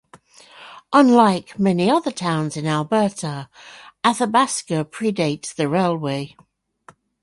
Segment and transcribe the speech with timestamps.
[0.93, 3.49] Unlike many other towns in Alberta,
[4.03, 6.35] Athabasca predates the railway.